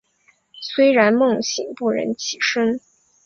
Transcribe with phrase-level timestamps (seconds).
[0.73, 2.79] 虽然梦醒不忍起身